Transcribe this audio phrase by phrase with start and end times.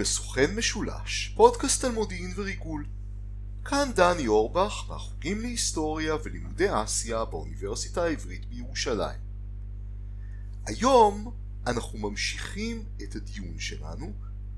[0.00, 2.86] לסוכן משולש, פודקאסט על מודיעין וריגול.
[3.64, 9.20] כאן דני אורבך מהחוגים להיסטוריה ולימודי אסיה באוניברסיטה העברית בירושלים.
[10.66, 11.34] היום
[11.66, 14.12] אנחנו ממשיכים את הדיון שלנו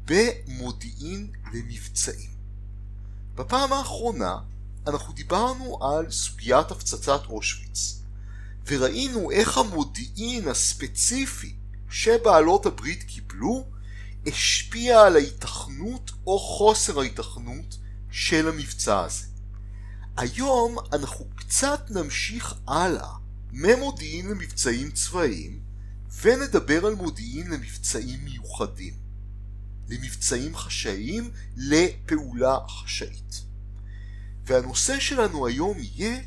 [0.04, 2.30] במודיעין למבצעים.
[3.34, 4.36] בפעם האחרונה
[4.86, 8.02] אנחנו דיברנו על סוגיית הפצצת אושוויץ
[8.66, 11.54] וראינו איך המודיעין הספציפי
[11.90, 13.66] שבעלות הברית קיבלו
[14.26, 17.78] השפיע על ההיתכנות או חוסר ההיתכנות
[18.10, 19.26] של המבצע הזה.
[20.16, 23.12] היום אנחנו קצת נמשיך הלאה
[23.52, 25.60] ממודיעין למבצעים צבאיים
[26.22, 28.94] ונדבר על מודיעין למבצעים מיוחדים,
[29.88, 33.42] למבצעים חשאיים, לפעולה חשאית.
[34.44, 36.20] והנושא שלנו היום יהיה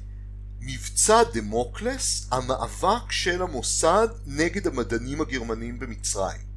[0.60, 6.55] מבצע דמוקלס, המאבק של המוסד נגד המדענים הגרמנים במצרים.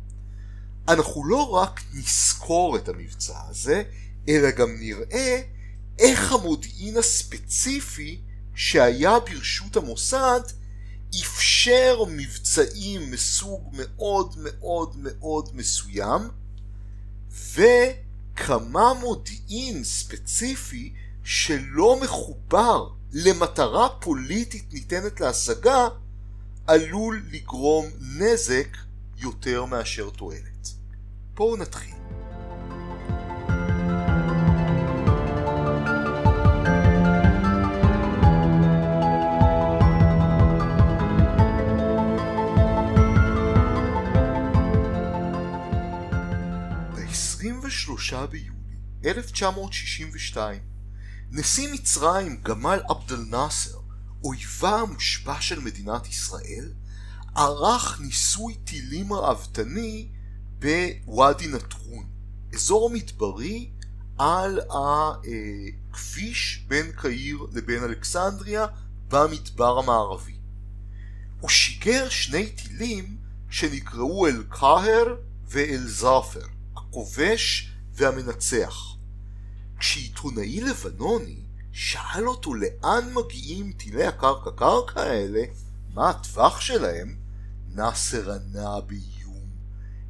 [0.89, 3.83] אנחנו לא רק נזכור את המבצע הזה,
[4.28, 5.42] אלא גם נראה
[5.98, 8.20] איך המודיעין הספציפי
[8.55, 10.41] שהיה ברשות המוסד
[11.22, 16.22] אפשר מבצעים מסוג מאוד מאוד מאוד מסוים
[17.31, 20.94] וכמה מודיעין ספציפי
[21.25, 25.89] שלא מחובר למטרה פוליטית ניתנת להשגה
[26.66, 28.77] עלול לגרום נזק
[29.16, 30.48] יותר מאשר תועלת.
[31.39, 31.94] בואו נתחיל.
[46.94, 50.61] ב-23 ביולי 1962
[51.31, 53.78] נשיא מצרים גמל עבד אל נאסר,
[54.25, 56.72] אויבה המושבע של מדינת ישראל,
[57.34, 60.18] ערך ניסוי טילים ראוותני
[60.59, 62.07] בוואדי נטרון,
[62.55, 63.71] אזור מדברי
[64.19, 68.67] על הכביש בין קהיר לבין אלכסנדריה
[69.09, 70.37] במדבר המערבי.
[71.41, 73.17] הוא שיגר שני טילים
[73.51, 76.47] שנקראו אל-קאהר ואל-זאפר,
[76.77, 78.97] הכובש והמנצח.
[79.79, 81.41] כשעיתונאי לבנוני
[81.73, 85.43] שאל אותו לאן מגיעים טילי הקרקע קרקע האלה,
[85.95, 87.17] מה הטווח שלהם,
[87.75, 89.18] נאסר ענה באיום,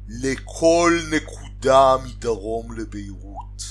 [0.09, 3.63] לכל נקודה מדרום לביירות.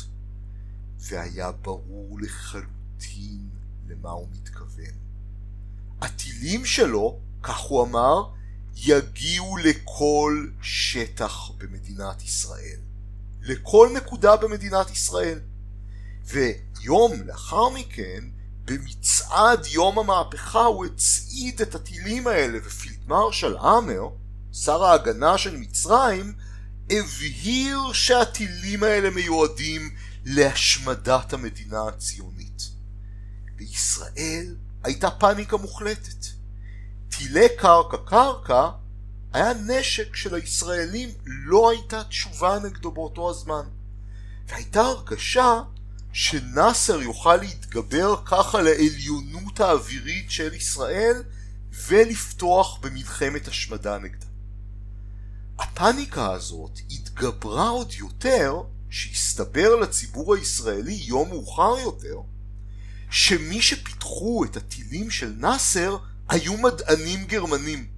[0.99, 3.49] והיה ברור לחלוטין
[3.89, 4.95] למה הוא מתכוון.
[6.01, 8.23] הטילים שלו, כך הוא אמר,
[8.77, 12.79] יגיעו לכל שטח במדינת ישראל.
[13.41, 15.41] לכל נקודה במדינת ישראל.
[16.25, 18.25] ויום לאחר מכן,
[18.65, 24.09] במצעד יום המהפכה הוא הצעיד את הטילים האלה, ופילדמרשל עמר,
[24.65, 26.33] שר ההגנה של מצרים,
[26.91, 29.91] הבהיר שהטילים האלה מיועדים
[30.25, 32.63] להשמדת המדינה הציונית.
[33.57, 36.27] בישראל הייתה פאניקה מוחלטת.
[37.09, 38.69] טילי קרקע קרקע
[39.33, 43.65] היה נשק שלישראלים לא הייתה תשובה נגדו באותו הזמן.
[44.47, 45.63] והייתה הרגשה
[46.13, 51.23] שנאסר יוכל להתגבר ככה לעליונות האווירית של ישראל
[51.89, 54.28] ולפתוח במלחמת השמדה נגדה.
[55.59, 62.21] הפאניקה הזאת התגברה עוד יותר שהסתבר לציבור הישראלי יום מאוחר יותר
[63.11, 65.97] שמי שפיתחו את הטילים של נאסר
[66.29, 67.89] היו מדענים גרמנים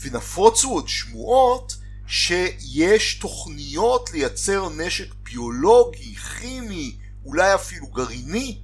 [0.00, 1.76] ונפוצו עוד שמועות
[2.06, 8.60] שיש תוכניות לייצר נשק ביולוגי, כימי, אולי אפילו גרעיני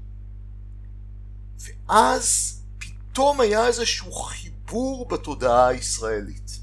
[1.59, 6.60] ואז פתאום היה איזשהו חיבור בתודעה הישראלית.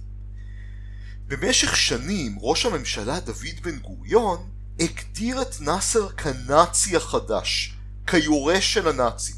[1.27, 7.77] במשך שנים ראש הממשלה דוד בן גוריון הגדיר את נאסר כנאצי החדש,
[8.07, 9.35] כיורש של הנאצים.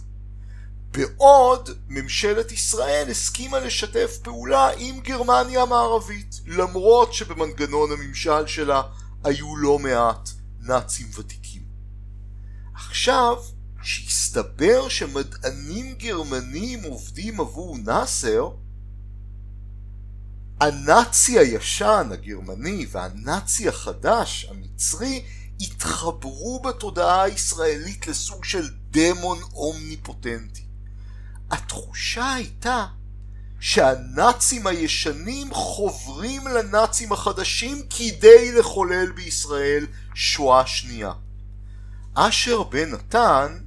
[0.92, 8.82] בעוד ממשלת ישראל הסכימה לשתף פעולה עם גרמניה המערבית, למרות שבמנגנון הממשל שלה
[9.24, 11.62] היו לא מעט נאצים ותיקים.
[12.76, 13.38] עכשיו,
[13.82, 18.50] שהסתבר שמדענים גרמנים עובדים עבור נאסר,
[20.60, 25.24] הנאצי הישן הגרמני והנאצי החדש המצרי
[25.62, 30.62] התחברו בתודעה הישראלית לסוג של דמון אומניפוטנטי.
[31.52, 32.86] התחושה הייתה
[33.60, 41.14] שהנאצים הישנים חוברים לנאצים החדשים כדי לחולל בישראל שואה שנייה.
[42.14, 43.60] אשר בן נתן,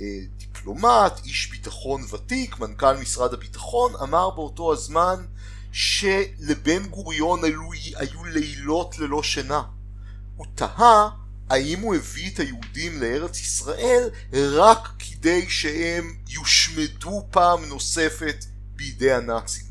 [0.00, 0.06] אה,
[0.36, 5.24] דיפלומט, איש ביטחון ותיק, מנכ"ל משרד הביטחון, אמר באותו הזמן
[5.72, 9.62] שלבן גוריון היו, היו לילות ללא שינה.
[10.36, 11.10] הוא תהה
[11.50, 18.44] האם הוא הביא את היהודים לארץ ישראל רק כדי שהם יושמדו פעם נוספת
[18.76, 19.64] בידי הנאצים.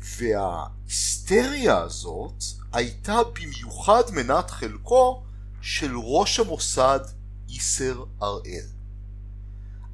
[0.00, 5.22] וההיסטריה הזאת הייתה במיוחד מנת חלקו
[5.60, 7.00] של ראש המוסד
[7.48, 8.66] איסר הראל.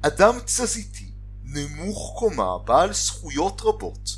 [0.01, 1.11] אדם תזזיתי,
[1.43, 4.09] נמוך קומה, בעל זכויות רבות,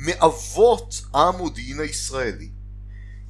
[0.00, 2.50] מאבות המודיעין הישראלי.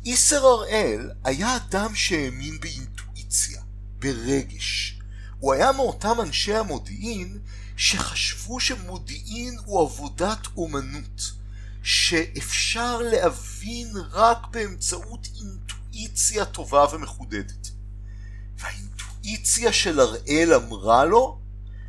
[0.04, 3.62] איסר הראל היה אדם שהאמין באינטואיציה,
[3.98, 4.98] ברגש.
[5.38, 7.38] הוא היה מאותם אנשי המודיעין
[7.76, 11.32] שחשבו שמודיעין הוא עבודת אומנות,
[11.82, 17.70] שאפשר להבין רק באמצעות אינטואיציה טובה ומחודדת.
[18.58, 21.40] והאינטואיציה של הראל אמרה לו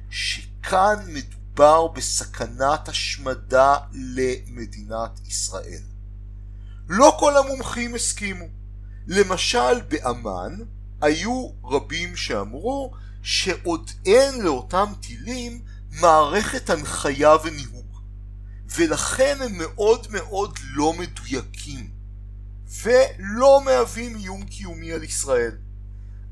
[0.10, 1.41] שכאן מדובר
[1.96, 5.82] בסכנת השמדה למדינת ישראל.
[6.90, 8.46] לא כל המומחים הסכימו.
[9.08, 10.58] למשל באמ"ן
[11.02, 12.92] היו רבים שאמרו
[13.22, 15.62] שעוד אין לאותם טילים
[15.92, 18.02] מערכת הנחיה וניהוג
[18.76, 21.90] ולכן הם מאוד מאוד לא מדויקים
[22.84, 25.58] ולא מהווים איום קיומי על ישראל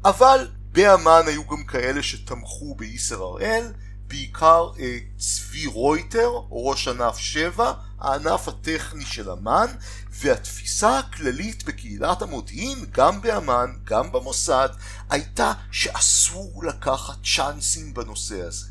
[0.05, 3.73] אבל באמ"ן היו גם כאלה שתמכו באיסר הראל
[4.09, 9.67] בעיקר אה, צבי רויטר, ראש ענף 7, הענף הטכני של אמ"ן,
[10.11, 14.69] והתפיסה הכללית בקהילת המודיעין, גם באמ"ן, גם במוסד,
[15.09, 18.67] הייתה שאסור לקחת צ'אנסים בנושא הזה.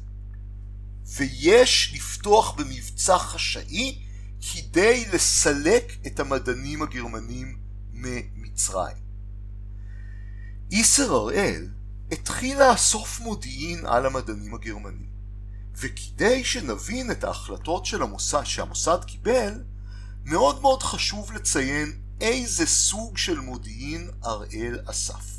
[1.16, 3.98] ויש לפתוח במבצע חשאי
[4.52, 7.58] כדי לסלק את המדענים הגרמנים
[7.92, 8.96] ממצרים.
[10.70, 11.68] איסר הראל
[12.12, 15.07] התחיל לאסוף מודיעין על המדענים הגרמנים.
[15.80, 19.52] וכדי שנבין את ההחלטות של המוסד, שהמוסד קיבל,
[20.24, 25.38] מאוד מאוד חשוב לציין איזה סוג של מודיעין הראל אסף.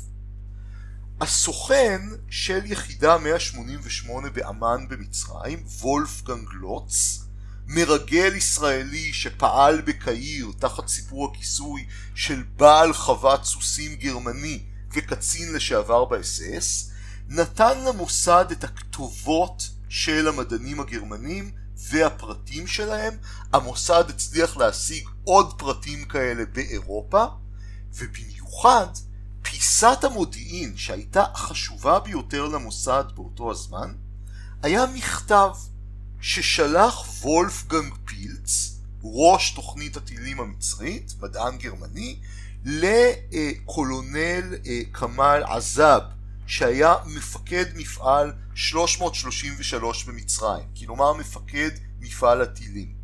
[1.20, 7.24] הסוכן של יחידה 188 באמ"ן במצרים, וולפגנג לוץ,
[7.66, 16.90] מרגל ישראלי שפעל בקהיר תחת סיפור הכיסוי של בעל חוות סוסים גרמני וקצין לשעבר באס-אס,
[17.28, 23.14] נתן למוסד את הכתובות של המדענים הגרמנים והפרטים שלהם.
[23.52, 27.24] המוסד הצליח להשיג עוד פרטים כאלה באירופה,
[27.94, 28.86] ובמיוחד
[29.42, 33.94] פיסת המודיעין שהייתה החשובה ביותר למוסד באותו הזמן,
[34.62, 35.50] היה מכתב
[36.20, 42.18] ששלח וולפגנג פילץ, ראש תוכנית הטילים המצרית, מדען גרמני,
[42.64, 46.02] לקולונל אה, כמאל עזאב,
[46.50, 51.70] שהיה מפקד מפעל 333 במצרים, כלומר מפקד
[52.00, 52.94] מפעל הטילים.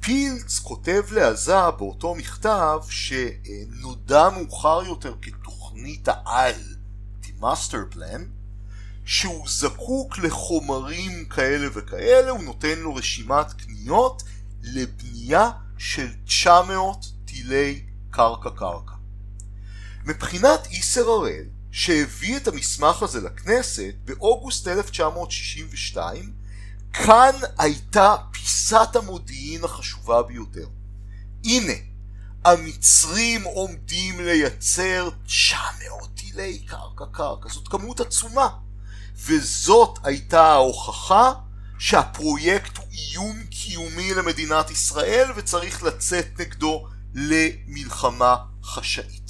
[0.00, 6.62] פילץ כותב לעזה באותו מכתב שנודע מאוחר יותר כתוכנית העל,
[7.22, 8.20] The Master Plan,
[9.04, 14.22] שהוא זקוק לחומרים כאלה וכאלה, הוא נותן לו רשימת קניות
[14.62, 18.94] לבנייה של 900 טילי קרקע קרקע.
[20.04, 26.32] מבחינת איסר הראל, שהביא את המסמך הזה לכנסת באוגוסט 1962,
[26.92, 30.66] כאן הייתה פיסת המודיעין החשובה ביותר.
[31.44, 31.72] הנה,
[32.44, 38.48] המצרים עומדים לייצר 900 טילי קרקע קרקע, זאת כמות עצומה.
[39.16, 41.32] וזאת הייתה ההוכחה
[41.78, 49.27] שהפרויקט הוא איום קיומי למדינת ישראל וצריך לצאת נגדו למלחמה חשאית.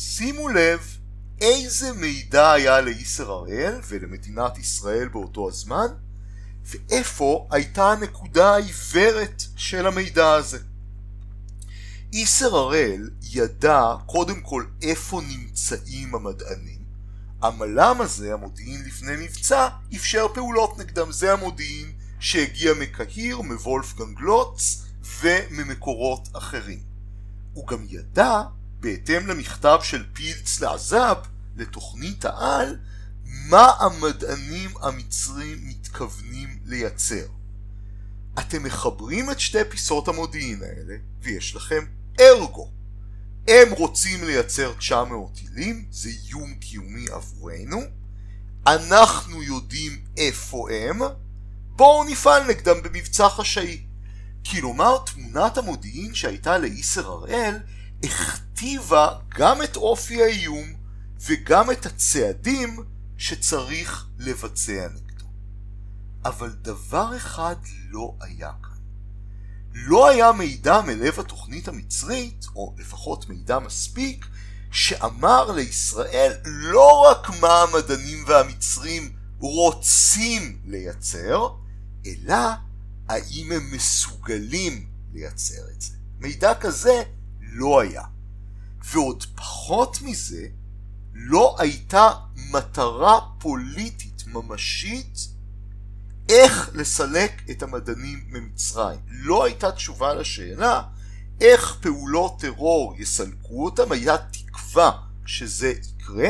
[0.00, 0.96] שימו לב
[1.40, 5.86] איזה מידע היה לאיסר הראל ולמדינת ישראל באותו הזמן
[6.64, 10.58] ואיפה הייתה הנקודה העיוורת של המידע הזה.
[12.12, 16.84] איסר הראל ידע קודם כל איפה נמצאים המדענים.
[17.42, 21.12] המל"ם הזה, המודיעין לפני מבצע, אפשר פעולות נגדם.
[21.12, 24.82] זה המודיעין שהגיע מקהיר, מוולפגנג לוץ
[25.20, 26.80] וממקורות אחרים.
[27.52, 28.42] הוא גם ידע
[28.80, 31.16] בהתאם למכתב של פילץ לעזב
[31.56, 32.78] לתוכנית העל,
[33.24, 37.26] מה המדענים המצרים מתכוונים לייצר.
[38.38, 41.84] אתם מחברים את שתי פיסות המודיעין האלה, ויש לכם
[42.20, 42.70] ארגו.
[43.48, 47.80] הם רוצים לייצר 900 טילים, זה איום קיומי עבורנו,
[48.66, 51.00] אנחנו יודעים איפה הם,
[51.70, 53.82] בואו נפעל נגדם במבצע חשאי.
[54.50, 57.54] כלומר, תמונת המודיעין שהייתה לאיסר הראל
[58.04, 60.72] הכתיבה גם את אופי האיום
[61.20, 62.84] וגם את הצעדים
[63.16, 65.26] שצריך לבצע נגדו.
[66.24, 67.56] אבל דבר אחד
[67.90, 68.78] לא היה כאן.
[69.74, 74.26] לא היה מידע מלב התוכנית המצרית, או לפחות מידע מספיק,
[74.70, 81.48] שאמר לישראל לא רק מה המדענים והמצרים רוצים לייצר,
[82.06, 82.34] אלא
[83.08, 85.94] האם הם מסוגלים לייצר את זה.
[86.18, 87.02] מידע כזה
[87.52, 88.02] לא היה.
[88.84, 90.46] ועוד פחות מזה,
[91.14, 92.10] לא הייתה
[92.52, 95.28] מטרה פוליטית ממשית
[96.28, 99.00] איך לסלק את המדענים ממצרים.
[99.08, 100.82] לא הייתה תשובה לשאלה
[101.40, 104.90] איך פעולות טרור יסלקו אותם, היה תקווה
[105.26, 106.28] שזה יקרה.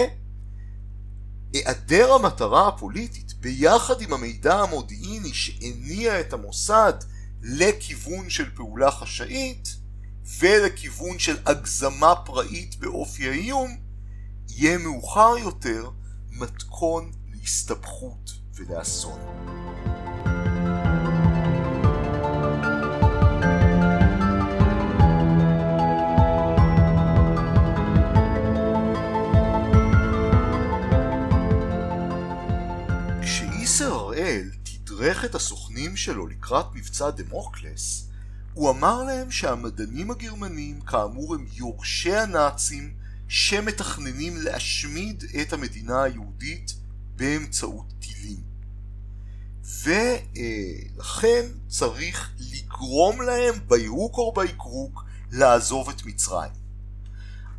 [1.52, 6.92] היעדר המטרה הפוליטית ביחד עם המידע המודיעיני שהניע את המוסד
[7.42, 9.76] לכיוון של פעולה חשאית
[10.36, 13.76] ולכיוון של הגזמה פראית באופי האיום
[14.48, 15.90] יהיה מאוחר יותר
[16.30, 19.20] מתכון להסתבכות ולאסון.
[33.22, 38.07] כשאיסר הראל תדרך את הסוכנים שלו לקראת מבצע דמוקלס,
[38.58, 42.94] הוא אמר להם שהמדענים הגרמנים כאמור הם יורשי הנאצים
[43.28, 46.74] שמתכננים להשמיד את המדינה היהודית
[47.16, 48.40] באמצעות טילים.
[49.82, 56.52] ולכן צריך לגרום להם בירוק או ביקרוק לעזוב את מצרים.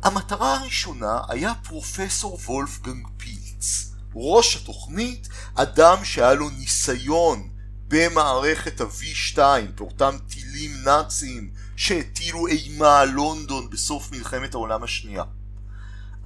[0.02, 7.48] המטרה הראשונה היה פרופסור וולפגנג פילץ, ראש התוכנית, אדם שהיה לו ניסיון
[7.90, 9.38] במערכת ה-V2,
[9.74, 15.22] באותם טילים נאציים שהטילו אימה על לונדון בסוף מלחמת העולם השנייה.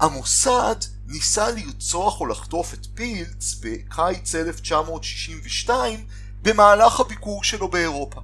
[0.00, 6.06] המוסד ניסה לרצוח או לחטוף את פילץ בקיץ 1962
[6.42, 8.20] במהלך הביקור שלו באירופה.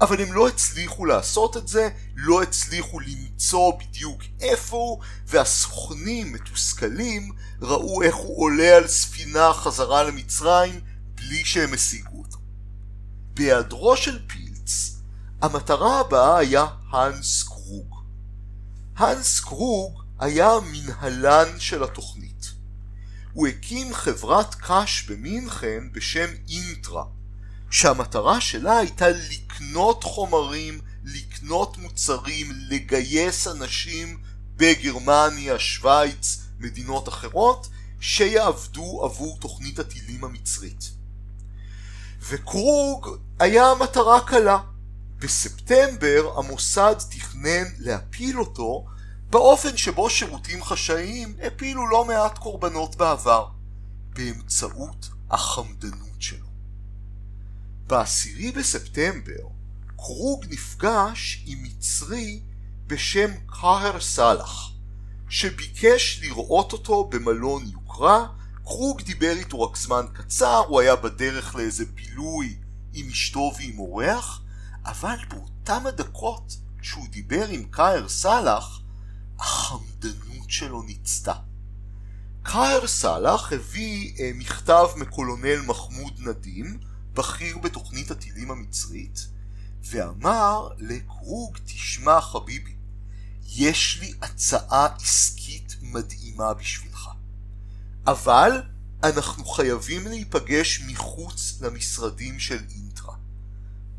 [0.00, 7.32] אבל הם לא הצליחו לעשות את זה, לא הצליחו למצוא בדיוק איפה הוא, והסוכנים מתוסכלים
[7.60, 10.80] ראו איך הוא עולה על ספינה חזרה למצרים
[11.14, 12.25] בלי שהם השיגו.
[13.36, 14.96] בהיעדרו של פילץ,
[15.42, 17.94] המטרה הבאה היה האנס קרוג.
[18.96, 22.52] האנס קרוג היה מנהלן של התוכנית.
[23.32, 27.04] הוא הקים חברת קש במינכן בשם אינטרה,
[27.70, 34.18] שהמטרה שלה הייתה לקנות חומרים, לקנות מוצרים, לגייס אנשים
[34.56, 37.68] בגרמניה, שווייץ, מדינות אחרות,
[38.00, 40.95] שיעבדו עבור תוכנית הטילים המצרית.
[42.28, 44.58] וקרוג היה מטרה קלה.
[45.18, 48.86] בספטמבר המוסד תכנן להפיל אותו
[49.30, 53.46] באופן שבו שירותים חשאיים הפילו לא מעט קורבנות בעבר,
[54.08, 56.46] באמצעות החמדנות שלו.
[57.86, 59.48] בעשירי בספטמבר
[59.96, 62.40] קרוג נפגש עם מצרי
[62.86, 64.70] בשם קהר סאלח,
[65.28, 68.26] שביקש לראות אותו במלון יוקרה,
[68.66, 72.56] קרוג דיבר איתו רק זמן קצר, הוא היה בדרך לאיזה בילוי
[72.92, 74.42] עם אשתו ועם אורח,
[74.84, 78.80] אבל באותם הדקות שהוא דיבר עם קהר סאלח,
[79.38, 81.32] החמדנות שלו ניצתה.
[82.42, 86.78] קהר סאלח הביא אה, מכתב מקולונל מחמוד נדים,
[87.12, 89.28] בכיר בתוכנית הטילים המצרית,
[89.82, 92.76] ואמר לקרוג, תשמע חביבי,
[93.46, 97.15] יש לי הצעה עסקית מדהימה בשבילך.
[98.06, 98.62] אבל
[99.02, 103.14] אנחנו חייבים להיפגש מחוץ למשרדים של אינטרה.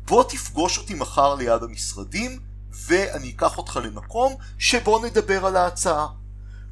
[0.04, 6.06] בוא תפגוש אותי מחר ליד המשרדים, ואני אקח אותך למקום שבו נדבר על ההצעה.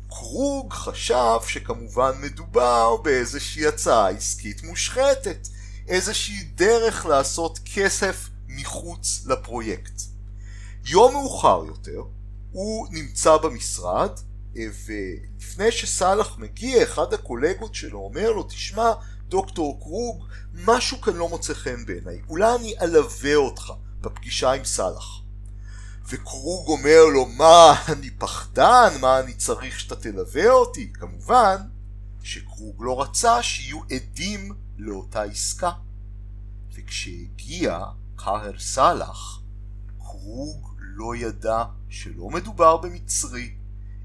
[0.09, 5.49] קרוג חשב שכמובן מדובר באיזושהי הצעה עסקית מושחתת,
[5.88, 10.02] איזושהי דרך לעשות כסף מחוץ לפרויקט.
[10.85, 12.02] יום מאוחר יותר
[12.52, 14.11] הוא נמצא במשרד
[14.86, 18.92] ולפני שסאלח מגיע אחד הקולגות שלו אומר לו תשמע
[19.28, 22.20] דוקטור קרוג משהו כאן לא מוצא חן בעיניי.
[22.28, 25.20] אולי אני אלווה אותך בפגישה עם סאלח.
[26.08, 28.92] וקרוג אומר לו מה אני פחדן?
[29.00, 30.92] מה אני צריך שאתה תלווה אותי?
[30.92, 31.56] כמובן
[32.22, 35.70] שקרוג לא רצה שיהיו עדים לאותה עסקה.
[36.75, 37.84] וכשהגיע
[38.16, 39.40] קהר סאלח
[39.98, 43.54] קרוג לא ידע שלא מדובר במצרי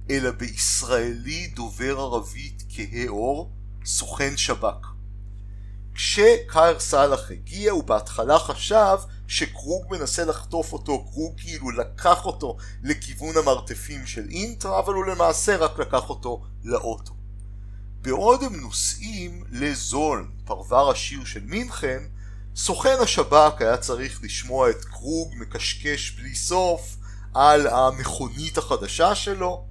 [0.10, 3.51] אלא בישראלי דובר ערבית כהה עור,
[3.86, 4.91] סוכן שב"כ.
[5.93, 13.38] כשקאיר סאלח הגיע הוא בהתחלה חשב שקרוג מנסה לחטוף אותו, קרוג כאילו לקח אותו לכיוון
[13.38, 17.13] המרתפים של אינטרה, אבל הוא למעשה רק לקח אותו לאוטו.
[18.01, 22.03] בעוד הם נוסעים לזולן, פרבר השיר של מינכן,
[22.55, 26.98] סוכן השב"כ היה צריך לשמוע את קרוג מקשקש בלי סוף
[27.34, 29.65] על המכונית החדשה שלו,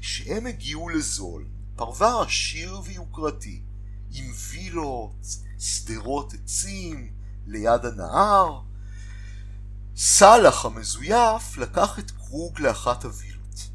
[0.00, 3.62] שהם הגיעו לזול, פרבר עשיר ויוקרתי,
[4.12, 5.26] עם וילות,
[5.58, 7.12] שדרות עצים,
[7.46, 8.60] ליד הנהר.
[9.96, 13.70] סאלח המזויף לקח את קרוג לאחת הווילות.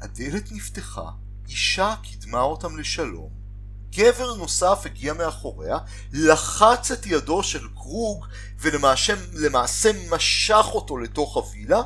[0.00, 1.10] הדלת נפתחה,
[1.48, 3.30] אישה קידמה אותם לשלום,
[3.90, 5.78] גבר נוסף הגיע מאחוריה,
[6.12, 8.26] לחץ את ידו של קרוג
[8.58, 11.82] ולמעשה משך אותו לתוך הווילה,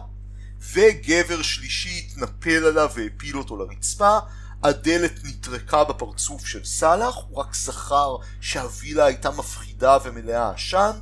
[0.61, 4.19] וגבר שלישי התנפל עליו והפיל אותו לרצפה,
[4.63, 10.99] הדלת נטרקה בפרצוף של סאלח, הוא רק זכר שהווילה הייתה מפחידה ומלאה עשן,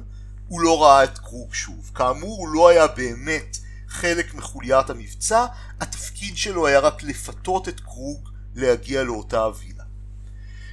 [0.48, 1.90] הוא לא ראה את קרוג שוב.
[1.94, 3.56] כאמור, הוא לא היה באמת
[3.88, 5.46] חלק מחוליית המבצע,
[5.80, 9.84] התפקיד שלו היה רק לפתות את קרוג להגיע לאותה הווילה.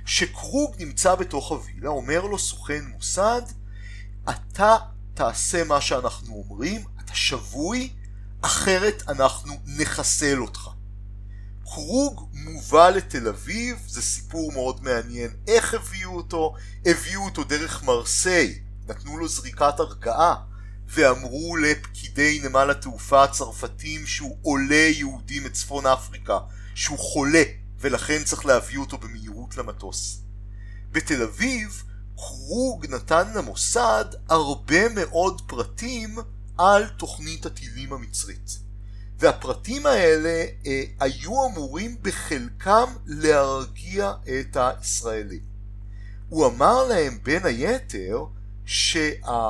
[0.06, 3.42] כשקרוג נמצא בתוך הווילה, אומר לו סוכן מוסד,
[4.30, 4.76] אתה
[5.14, 7.94] תעשה מה שאנחנו אומרים, אתה שבוי,
[8.46, 10.70] אחרת אנחנו נחסל אותך.
[11.64, 18.60] קרוג מובא לתל אביב, זה סיפור מאוד מעניין איך הביאו אותו, הביאו אותו דרך מרסיי,
[18.88, 20.36] נתנו לו זריקת הרגעה
[20.88, 26.40] ואמרו לפקידי נמל התעופה הצרפתים שהוא עולה יהודי מצפון אפריקה,
[26.76, 27.44] שהוא חולה
[27.80, 30.22] ולכן צריך להביא אותו במהירות למטוס.
[30.92, 31.84] בתל אביב
[32.16, 36.18] קרוג נתן למוסד הרבה מאוד פרטים
[36.58, 38.60] על תוכנית הטילים המצרית.
[39.20, 45.54] והפרטים האלה אה, היו אמורים בחלקם להרגיע את הישראלים.
[46.30, 48.26] הוא אמר להם בין היתר
[48.66, 49.50] שהמצרים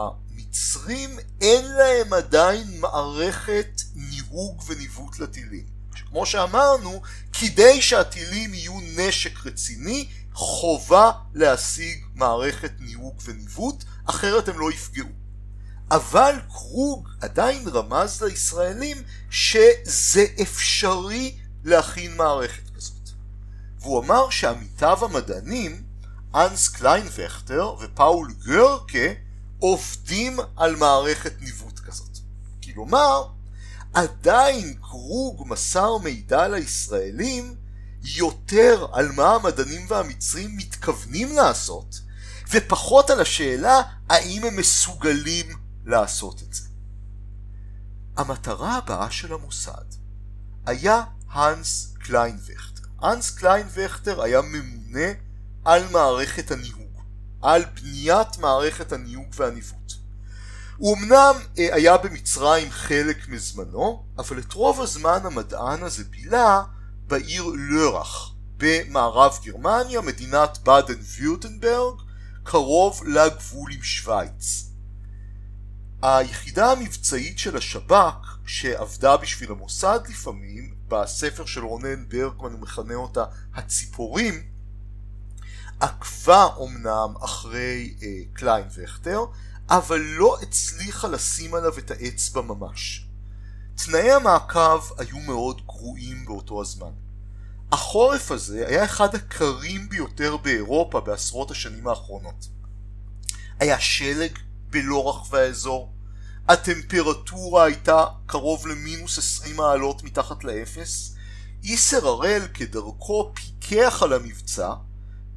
[1.41, 5.65] אין להם עדיין מערכת ניהוג וניווט לטילים.
[6.09, 7.01] כמו שאמרנו,
[7.33, 15.22] כדי שהטילים יהיו נשק רציני, חובה להשיג מערכת ניהוג וניווט, אחרת הם לא יפגעו.
[15.95, 18.97] אבל קרוג עדיין רמז לישראלים
[19.29, 23.09] שזה אפשרי להכין מערכת כזאת.
[23.79, 25.83] והוא אמר שעמיתיו המדענים,
[26.35, 29.07] האנס קליינווכטר ופאול גרקה,
[29.59, 32.17] עובדים על מערכת ניווט כזאת.
[32.63, 33.27] כלומר,
[33.93, 37.55] עדיין קרוג מסר מידע לישראלים
[38.03, 41.99] יותר על מה המדענים והמצרים מתכוונים לעשות,
[42.51, 46.67] ופחות על השאלה האם הם מסוגלים לעשות את זה.
[48.17, 49.85] המטרה הבאה של המוסד
[50.65, 52.83] היה האנס קליינווכטר.
[53.01, 55.11] האנס קליינווכטר היה ממונה
[55.65, 57.01] על מערכת הניהוג,
[57.41, 59.93] על בניית מערכת הניהוג והניווט.
[60.77, 66.63] הוא אמנם אה, היה במצרים חלק מזמנו, אבל את רוב הזמן המדען הזה בילה
[67.07, 72.01] בעיר לרח במערב גרמניה, מדינת באדן ויוטנברג,
[72.43, 74.72] קרוב לגבול עם שווייץ.
[76.03, 83.25] היחידה המבצעית של השב"כ, שעבדה בשביל המוסד לפעמים, בספר של רונן ברגמן הוא מכנה אותה
[83.55, 84.43] הציפורים,
[85.79, 89.19] עקבה אמנם אחרי אה, קליין וכטר,
[89.69, 93.07] אבל לא הצליחה לשים עליו את האצבע ממש.
[93.75, 96.91] תנאי המעקב היו מאוד גרועים באותו הזמן.
[97.71, 102.47] החורף הזה היה אחד הקרים ביותר באירופה בעשרות השנים האחרונות.
[103.59, 104.37] היה שלג
[104.69, 105.92] בלא רחבי האזור,
[106.49, 111.15] הטמפרטורה הייתה קרוב למינוס 20 מעלות מתחת לאפס,
[111.63, 114.73] איסר הראל כדרכו פיקח על המבצע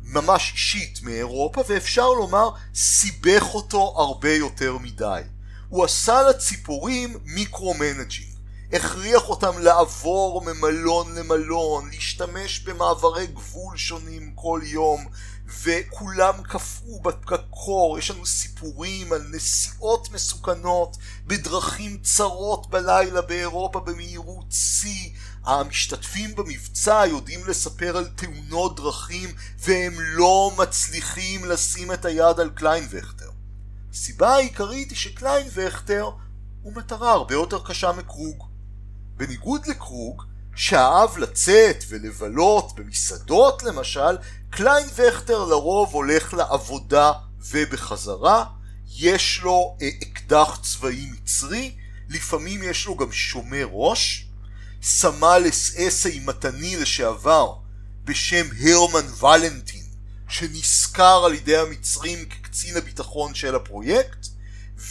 [0.03, 5.21] ממש אישית מאירופה ואפשר לומר סיבך אותו הרבה יותר מדי.
[5.69, 8.37] הוא עשה לציפורים micro-managing.
[8.73, 15.07] הכריח אותם לעבור ממלון למלון, להשתמש במעברי גבול שונים כל יום,
[15.63, 25.11] וכולם קפאו בקור, יש לנו סיפורים על נסיעות מסוכנות בדרכים צרות בלילה באירופה במהירות שיא,
[25.45, 33.31] המשתתפים במבצע יודעים לספר על תאונות דרכים והם לא מצליחים לשים את היד על קליינווכטר.
[33.93, 36.11] הסיבה העיקרית היא שקליינווכטר
[36.63, 38.45] הוא מטרה הרבה יותר קשה מקרוג.
[39.17, 40.23] בניגוד לקרוג,
[40.57, 44.17] שאהב לצאת ולבלות במסעדות למשל,
[44.51, 47.13] קליינווכטר לרוב הולך לעבודה
[47.51, 48.45] ובחזרה,
[48.97, 51.77] יש לו אה, אקדח צבאי מצרי,
[52.09, 54.27] לפעמים יש לו גם שומר ראש,
[54.83, 57.55] סמל אס אסי מתני לשעבר
[58.05, 59.85] בשם הרמן ולנטין,
[60.29, 64.27] שנשכר על ידי המצרים כקצין הביטחון של הפרויקט,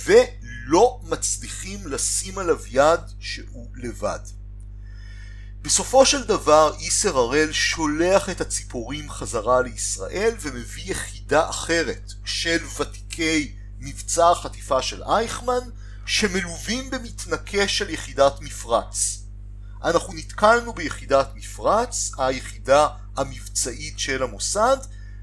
[0.06, 4.20] ולא מצליחים לשים עליו יד שהוא לבד.
[5.66, 13.56] בסופו של דבר איסר הראל שולח את הציפורים חזרה לישראל ומביא יחידה אחרת של ותיקי
[13.80, 15.70] מבצע החטיפה של אייכמן
[16.06, 19.24] שמלווים במתנקש של יחידת מפרץ.
[19.84, 24.78] אנחנו נתקלנו ביחידת מפרץ, היחידה המבצעית של המוסד,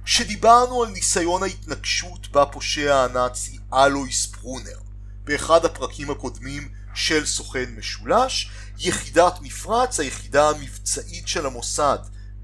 [0.04, 4.78] שדיברנו על ניסיון ההתנגשות בפושע הנאצי אלויס פרונר
[5.24, 11.98] באחד הפרקים הקודמים של סוכן משולש, יחידת מפרץ, היחידה המבצעית של המוסד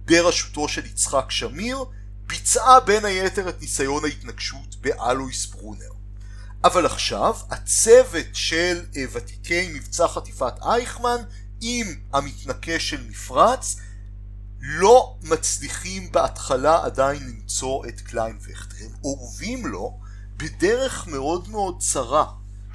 [0.05, 1.85] בראשותו של יצחק שמיר,
[2.27, 5.91] ביצעה בין היתר את ניסיון ההתנגשות באלויס פרונר.
[6.65, 11.21] אבל עכשיו הצוות של אה, ותיקי מבצע חטיפת אייכמן
[11.61, 13.77] עם המתנקש של מפרץ
[14.61, 18.77] לא מצליחים בהתחלה עדיין למצוא את קליין וכטר.
[18.85, 19.99] הם אורבים לו
[20.37, 22.25] בדרך מאוד מאוד צרה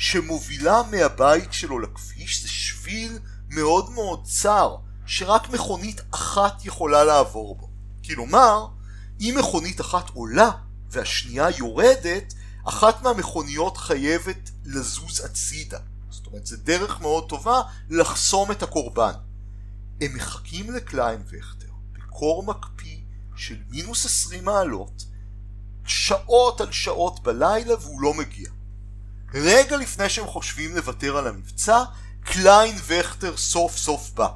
[0.04, 7.70] שמובילה מהבית שלו לכביש, זה שביל מאוד מאוד צר שרק מכונית אחת יכולה לעבור בו.
[8.08, 8.68] כלומר,
[9.20, 10.52] אם מכונית אחת עולה
[10.89, 15.80] והשנייה יורדת, אחת מהמכוניות חייבת לזוז הצידה.
[16.10, 19.13] זאת אומרת, זו דרך מאוד טובה לחסום את הקורבן.
[20.02, 22.98] הם מחכים לקליין וכטר בקור מקפיא
[23.36, 25.06] של מינוס עשרים מעלות,
[25.86, 28.50] שעות על שעות בלילה והוא לא מגיע.
[29.34, 31.84] רגע לפני שהם חושבים לוותר על המבצע,
[32.24, 34.28] קליין וכטר סוף סוף בא.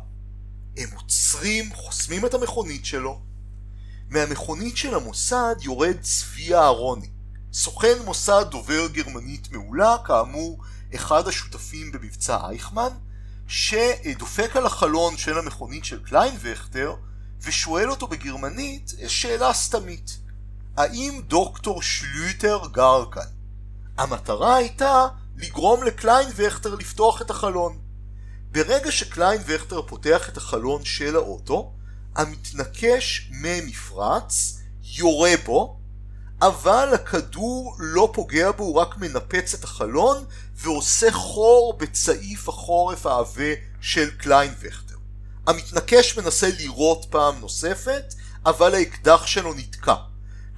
[0.77, 3.21] הם עוצרים, חוסמים את המכונית שלו.
[4.09, 7.09] מהמכונית של המוסד יורד צבי אהרוני,
[7.53, 10.63] סוכן מוסד דובר גרמנית מעולה, כאמור
[10.95, 12.89] אחד השותפים במבצע אייכמן,
[13.47, 16.95] שדופק על החלון של המכונית של קליינווכטר
[17.41, 20.17] ושואל אותו בגרמנית שאלה סתמית
[20.77, 23.36] האם דוקטור שלוטר גר כאן?
[23.97, 25.07] המטרה הייתה
[25.37, 27.79] לגרום לקליינווכטר לפתוח את החלון.
[28.51, 31.73] ברגע שקליינווכטר פותח את החלון של האוטו,
[32.15, 35.79] המתנקש ממפרץ יורה בו,
[36.41, 43.53] אבל הכדור לא פוגע בו, הוא רק מנפץ את החלון ועושה חור בצעיף החורף העבה
[43.81, 44.95] של קליינווכטר.
[45.47, 48.13] המתנקש מנסה לירות פעם נוספת,
[48.45, 49.95] אבל האקדח שלו נתקע.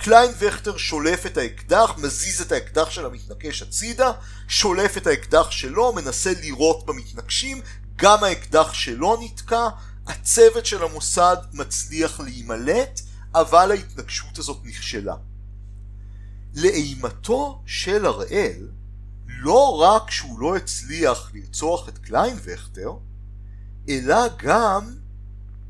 [0.03, 4.11] קליינווכטר שולף את האקדח, מזיז את האקדח של המתנקש הצידה,
[4.47, 7.61] שולף את האקדח שלו, מנסה לירות במתנקשים,
[7.95, 9.67] גם האקדח שלו נתקע,
[10.07, 13.01] הצוות של המוסד מצליח להימלט,
[13.35, 15.15] אבל ההתנקשות הזאת נכשלה.
[16.55, 18.67] לאימתו של הראל,
[19.27, 22.91] לא רק שהוא לא הצליח לרצוח את קליינווכטר,
[23.89, 24.93] אלא גם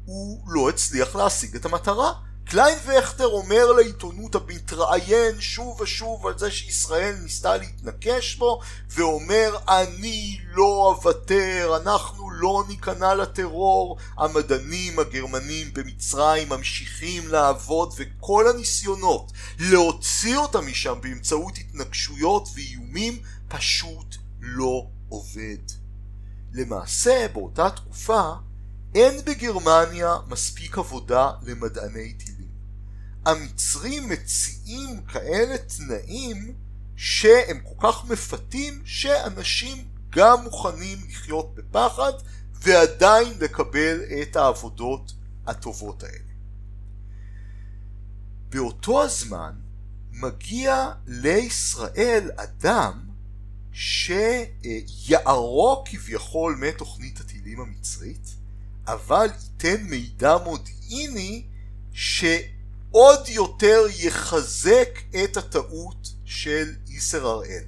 [0.06, 2.29] הוא לא הצליח להשיג את המטרה.
[2.50, 10.96] קליינווכטר אומר לעיתונות מתראיין שוב ושוב על זה שישראל ניסתה להתנקש בו ואומר אני לא
[10.96, 20.96] אוותר, אנחנו לא ניכנע לטרור המדענים הגרמנים במצרים ממשיכים לעבוד וכל הניסיונות להוציא אותם משם
[21.02, 25.62] באמצעות התנגשויות ואיומים פשוט לא עובד.
[26.54, 28.32] למעשה באותה תקופה
[28.96, 32.39] אין בגרמניה מספיק עבודה למדעני טילים.
[33.26, 36.54] המצרים מציעים כאלה תנאים
[36.96, 42.12] שהם כל כך מפתים שאנשים גם מוכנים לחיות בפחד
[42.54, 45.14] ועדיין לקבל את העבודות
[45.48, 46.30] הטובות האלה.
[48.50, 49.54] באותו הזמן
[50.12, 53.10] מגיע לישראל אדם
[53.72, 58.36] שיערו כביכול מתוכנית הטילים המצרית
[58.88, 61.46] אבל ייתן מידע מודיעיני
[62.92, 67.64] שעוד יותר יחזק את הטעות של איסר הראל.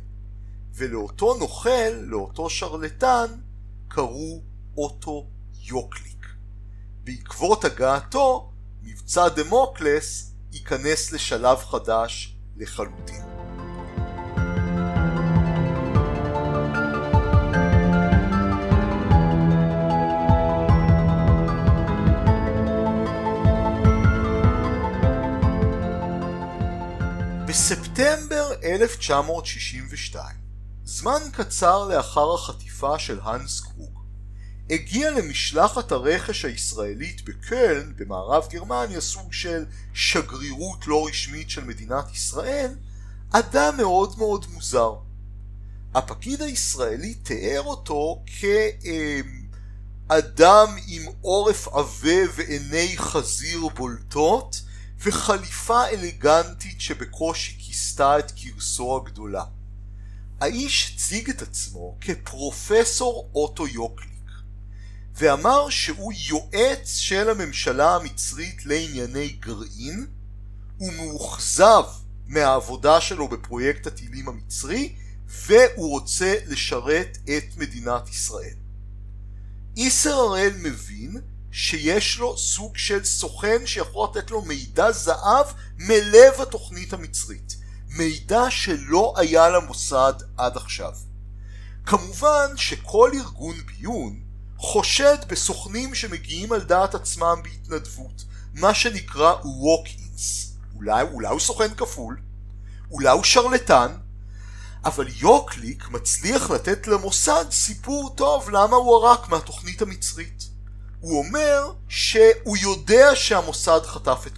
[0.74, 3.26] ולאותו נוכל, לאותו שרלטן,
[3.88, 4.42] קראו
[4.78, 5.28] אוטו
[5.64, 6.26] יוקליק.
[7.04, 8.52] בעקבות הגעתו,
[8.84, 13.31] מבצע דמוקלס ייכנס לשלב חדש לחלוטין.
[28.02, 30.36] בספטמבר 1962,
[30.86, 34.00] זמן קצר לאחר החטיפה של האנס קרוג,
[34.70, 42.72] הגיע למשלחת הרכש הישראלית בקלן במערב גרמניה סוג של שגרירות לא רשמית של מדינת ישראל
[43.32, 44.94] אדם מאוד מאוד מוזר.
[45.94, 48.24] הפקיד הישראלי תיאר אותו
[50.08, 54.62] כאדם עם עורף עבה ועיני חזיר בולטות
[55.04, 57.61] וחליפה אלגנטית שבקושי
[58.02, 59.44] כיסתה את כרסו הגדולה.
[60.40, 64.30] האיש הציג את עצמו כפרופסור אוטו יוקליק,
[65.16, 70.08] ואמר שהוא יועץ של הממשלה המצרית לענייני גרעין,
[70.78, 71.84] הוא מאוכזב
[72.28, 74.96] מהעבודה שלו בפרויקט הטילים המצרי,
[75.28, 78.56] והוא רוצה לשרת את מדינת ישראל.
[79.78, 85.46] איסר הראל מבין שיש לו סוג של סוכן שיכול לתת לו מידע זהב
[85.78, 87.61] מלב התוכנית המצרית.
[87.98, 90.94] מידע שלא היה למוסד עד עכשיו.
[91.86, 94.20] כמובן שכל ארגון ביון
[94.58, 98.24] חושד בסוכנים שמגיעים על דעת עצמם בהתנדבות,
[98.54, 100.52] מה שנקרא walk-ins.
[100.76, 102.22] אולי, אולי הוא סוכן כפול,
[102.92, 103.92] אולי הוא שרלטן,
[104.86, 110.44] אבל יוקליק מצליח לתת למוסד סיפור טוב למה הוא ערק מהתוכנית המצרית.
[111.00, 114.38] הוא אומר שהוא יודע שהמוסד חטף את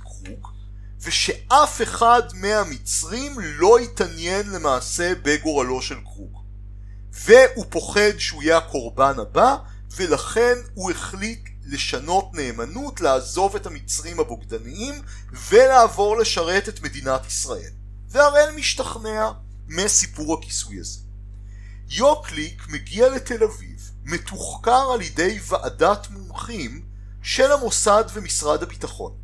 [1.04, 6.44] ושאף אחד מהמצרים לא התעניין למעשה בגורלו של קרוג.
[7.12, 9.56] והוא פוחד שהוא יהיה הקורבן הבא,
[9.96, 15.02] ולכן הוא החליט לשנות נאמנות, לעזוב את המצרים הבוגדניים,
[15.50, 17.72] ולעבור לשרת את מדינת ישראל.
[18.10, 19.32] והראל משתכנע
[19.68, 21.00] מסיפור הכיסוי הזה.
[21.90, 26.86] יוקליק מגיע לתל אביב, מתוחקר על ידי ועדת מומחים
[27.24, 29.23] של המוסד ומשרד הביטחון.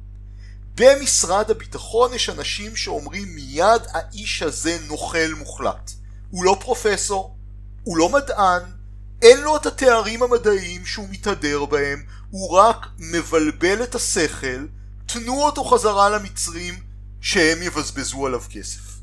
[0.79, 5.91] במשרד הביטחון יש אנשים שאומרים מיד האיש הזה נוכל מוחלט.
[6.29, 7.37] הוא לא פרופסור,
[7.83, 8.61] הוא לא מדען,
[9.21, 14.67] אין לו את התארים המדעיים שהוא מתהדר בהם, הוא רק מבלבל את השכל,
[15.05, 16.83] תנו אותו חזרה למצרים
[17.21, 18.99] שהם יבזבזו עליו כסף.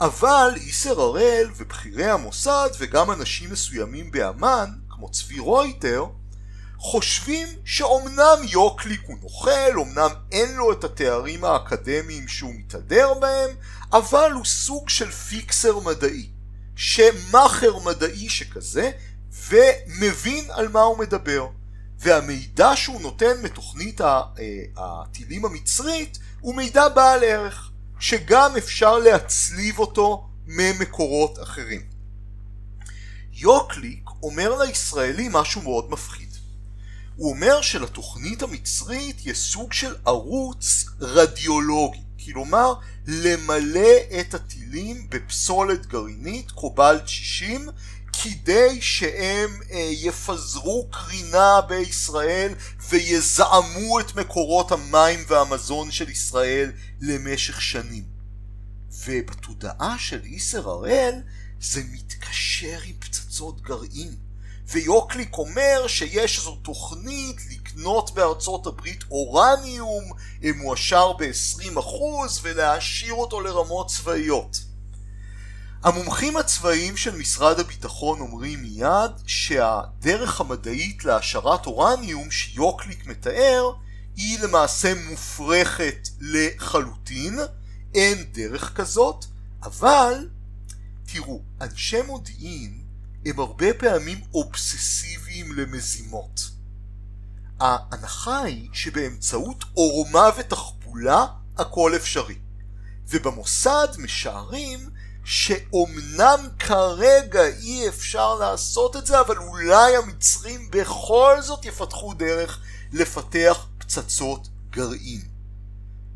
[0.00, 6.04] אבל איסר הראל ובכירי המוסד וגם אנשים מסוימים באמ"ן, כמו צבי רויטר,
[6.82, 13.50] חושבים שאומנם יוקליק הוא נוכל, אומנם אין לו את התארים האקדמיים שהוא מתהדר בהם,
[13.92, 16.30] אבל הוא סוג של פיקסר מדעי,
[16.76, 18.90] שמאכר מדעי שכזה,
[19.48, 21.46] ומבין על מה הוא מדבר.
[21.98, 24.22] והמידע שהוא נותן מתוכנית אה,
[24.76, 31.82] הטילים המצרית הוא מידע בעל ערך, שגם אפשר להצליב אותו ממקורות אחרים.
[33.32, 36.29] יוקליק אומר לישראלי משהו מאוד מפחיד.
[37.20, 42.74] הוא אומר שלתוכנית המצרית יש סוג של ערוץ רדיולוגי, כלומר
[43.06, 47.68] למלא את הטילים בפסולת גרעינית, קובלט 60,
[48.12, 52.54] כדי שהם אה, יפזרו קרינה בישראל
[52.88, 58.04] ויזעמו את מקורות המים והמזון של ישראל למשך שנים.
[59.06, 61.14] ובתודעה של איסר הראל
[61.60, 64.29] זה מתקשר עם פצצות גרעין.
[64.70, 70.04] ויוקליק אומר שיש איזו תוכנית לקנות בארצות הברית אורניום
[70.56, 71.80] מועשר ב-20%
[72.42, 74.56] ולהעשיר אותו לרמות צבאיות.
[75.82, 83.72] המומחים הצבאיים של משרד הביטחון אומרים מיד שהדרך המדעית להעשרת אורניום שיוקליק מתאר
[84.16, 87.38] היא למעשה מופרכת לחלוטין,
[87.94, 89.24] אין דרך כזאת,
[89.62, 90.28] אבל
[91.12, 92.79] תראו, אנשי מודיעין
[93.26, 96.50] הם הרבה פעמים אובססיביים למזימות.
[97.60, 101.26] ההנחה היא שבאמצעות עורמה ותחבולה
[101.58, 102.38] הכל אפשרי.
[103.08, 104.90] ובמוסד משערים
[105.24, 112.60] שאומנם כרגע אי אפשר לעשות את זה, אבל אולי המצרים בכל זאת יפתחו דרך
[112.92, 115.22] לפתח פצצות גרעין.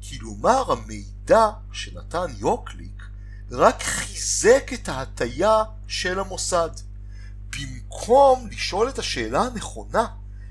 [0.08, 3.02] כלומר המידע שנתן יוקליק
[3.50, 6.70] רק חיזק את ההטייה של המוסד.
[7.56, 10.06] במקום לשאול את השאלה הנכונה,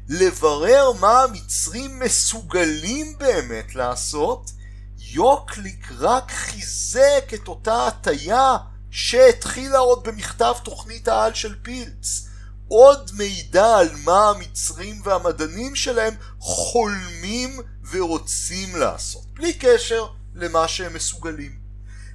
[0.10, 4.52] לברר מה המצרים מסוגלים באמת לעשות,
[4.98, 8.58] יוקליק רק חיזק את אותה הטיה
[8.92, 12.28] שהתחילה עוד במכתב תוכנית העל של פילץ.
[12.68, 17.60] עוד מידע על מה המצרים והמדענים שלהם חולמים
[17.92, 21.63] ורוצים לעשות, בלי קשר למה שהם מסוגלים.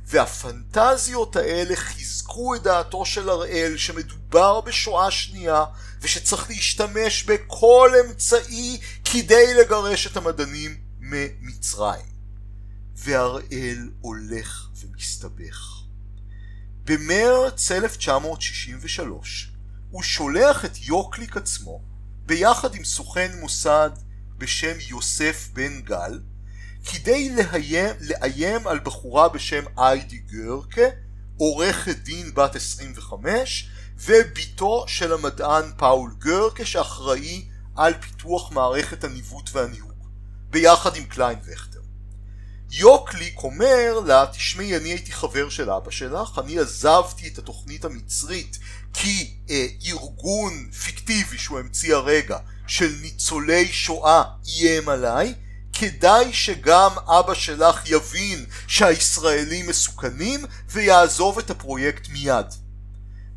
[0.08, 5.64] והפנטזיות האלה חיזקו את דעתו של הראל שמדובר בשואה שנייה
[6.00, 12.18] ושצריך להשתמש בכל אמצעי כדי לגרש את המדענים ממצרים.
[12.94, 15.82] והראל הולך ומסתבך.
[16.84, 19.52] במרץ 1963
[19.90, 21.82] הוא שולח את יוקליק עצמו
[22.26, 23.90] ביחד עם סוכן מוסד
[24.38, 26.20] בשם יוסף בן גל
[26.84, 30.86] כדי לאיים, לאיים על בחורה בשם היידי גרקה,
[31.36, 37.44] עורכת דין בת 25 ובתו של המדען פאול גרקה שאחראי
[37.76, 39.92] על פיתוח מערכת הניווט והניהוג
[40.50, 41.78] ביחד עם קליינווכטר.
[42.70, 48.58] יוקליק אומר לה, תשמעי, אני הייתי חבר של אבא שלך, אני עזבתי את התוכנית המצרית
[48.94, 55.34] כי אה, ארגון פיקטיבי שהוא המציא הרגע של ניצולי שואה איים עליי,
[55.80, 62.46] כדאי שגם אבא שלך יבין שהישראלים מסוכנים ויעזוב את הפרויקט מיד.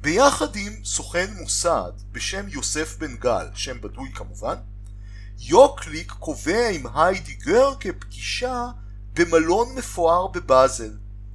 [0.01, 4.55] ביחד עם סוכן מוסד בשם יוסף בן גל, שם בדוי כמובן,
[5.39, 8.65] יוקליק קובע עם היידי גרקה פגישה
[9.13, 10.93] במלון מפואר בבאזל,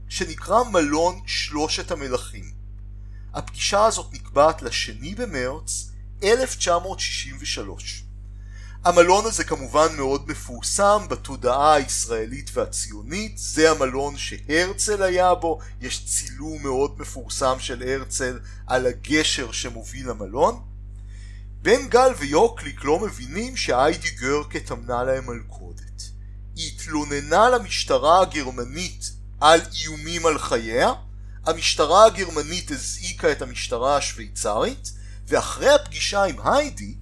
[0.08, 2.52] שנקרא מלון שלושת המלכים.
[3.34, 5.90] הפגישה הזאת נקבעת לשני במרץ
[6.22, 8.05] 1963.
[8.87, 16.62] המלון הזה כמובן מאוד מפורסם בתודעה הישראלית והציונית, זה המלון שהרצל היה בו, יש צילום
[16.62, 20.62] מאוד מפורסם של הרצל על הגשר שמוביל למלון.
[21.62, 26.03] בן גל ויוקליק לא מבינים שהיידי גרקה טמנה להם מלכודת.
[26.57, 30.92] היא התלוננה למשטרה הגרמנית על איומים על חייה,
[31.46, 34.92] המשטרה הגרמנית הזעיקה את המשטרה השוויצרית,
[35.29, 36.94] ואחרי הפגישה עם היידי,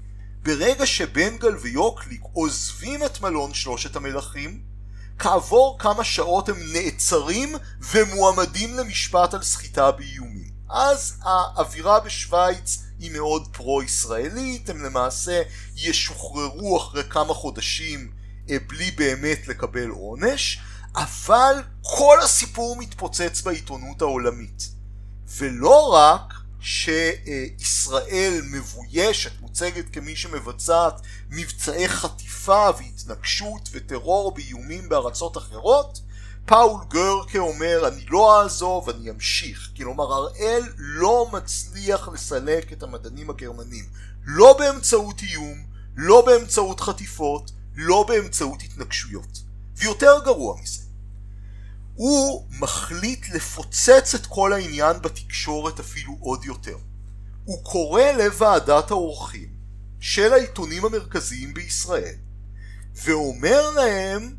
[0.45, 4.63] ברגע שבן גל ויוקליק עוזבים את מלון שלושת המלכים,
[5.19, 7.55] כעבור כמה שעות הם נעצרים
[7.93, 10.51] ומועמדים למשפט על סחיטה באיומים.
[10.71, 15.43] אז האווירה בשוויץ היא מאוד פרו-ישראלית, הם למעשה
[15.77, 18.13] ישוחררו אחרי כמה חודשים
[18.51, 20.59] אה, בלי באמת לקבל עונש,
[20.95, 24.69] אבל כל הסיפור מתפוצץ בעיתונות העולמית.
[25.39, 26.34] ולא רק
[26.65, 31.01] שישראל מבוישת, מוצגת כמי שמבצעת
[31.31, 36.01] מבצעי חטיפה והתנגשות וטרור באיומים בארצות אחרות,
[36.47, 39.71] פאול גרקה אומר אני לא אעזוב, אני אמשיך.
[39.77, 43.85] כלומר הראל לא מצליח לסלק את המדענים הגרמנים,
[44.25, 49.39] לא באמצעות איום, לא באמצעות חטיפות, לא באמצעות התנגשויות.
[49.77, 50.84] ויותר גרוע מזה,
[51.95, 56.77] הוא מחליט לפוצץ את כל העניין בתקשורת אפילו עוד יותר.
[57.45, 59.49] הוא קורא לוועדת האורחים
[60.01, 62.15] של העיתונים המרכזיים בישראל
[62.95, 64.37] ואומר להם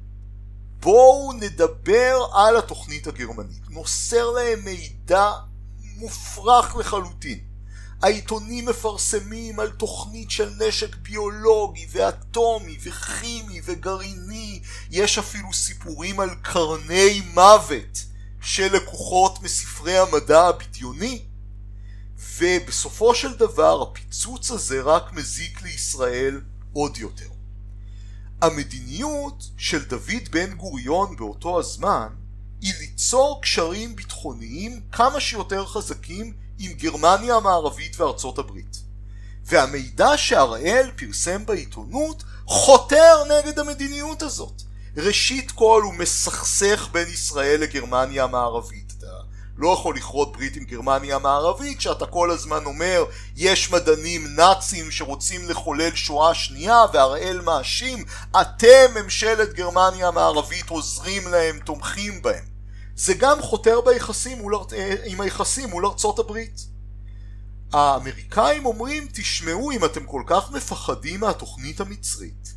[0.79, 3.69] בואו נדבר על התוכנית הגרמנית.
[3.69, 5.31] מוסר להם מידע
[5.97, 7.39] מופרך לחלוטין.
[8.05, 17.21] העיתונים מפרסמים על תוכנית של נשק ביולוגי ואטומי וכימי וגרעיני, יש אפילו סיפורים על קרני
[17.33, 18.05] מוות
[18.41, 21.25] שלקוחות מספרי המדע הבדיוני,
[22.37, 26.41] ובסופו של דבר הפיצוץ הזה רק מזיק לישראל
[26.73, 27.29] עוד יותר.
[28.41, 32.07] המדיניות של דוד בן גוריון באותו הזמן
[32.61, 38.77] היא ליצור קשרים ביטחוניים כמה שיותר חזקים עם גרמניה המערבית וארצות הברית.
[39.45, 44.61] והמידע שהראל פרסם בעיתונות חותר נגד המדיניות הזאת.
[44.97, 48.93] ראשית כל הוא מסכסך בין ישראל לגרמניה המערבית.
[48.97, 49.07] אתה
[49.57, 53.03] לא יכול לכרות ברית עם גרמניה המערבית שאתה כל הזמן אומר
[53.35, 58.05] יש מדענים נאצים שרוצים לחולל שואה שנייה והראל מאשים
[58.41, 62.54] אתם ממשלת גרמניה המערבית עוזרים להם תומכים בהם
[62.95, 66.67] זה גם חותר ביחסים מול, אה, עם היחסים מול ארצות הברית.
[67.73, 72.55] האמריקאים אומרים תשמעו אם אתם כל כך מפחדים מהתוכנית המצרית